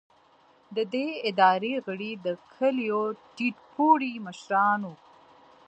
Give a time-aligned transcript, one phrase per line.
[0.75, 3.01] د دې ادارې غړي د کلیو
[3.35, 4.95] ټیټ پوړي مشران وو.